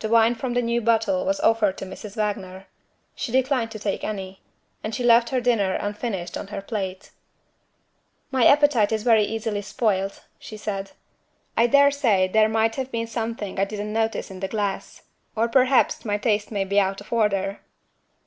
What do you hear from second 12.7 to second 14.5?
have been something I didn't notice in the